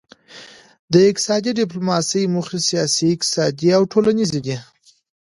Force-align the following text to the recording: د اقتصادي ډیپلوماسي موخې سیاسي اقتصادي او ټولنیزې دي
د 0.93 0.95
اقتصادي 1.09 1.51
ډیپلوماسي 1.61 2.21
موخې 2.33 2.59
سیاسي 2.69 3.05
اقتصادي 3.13 3.69
او 3.77 3.83
ټولنیزې 3.93 4.39
دي 4.45 4.57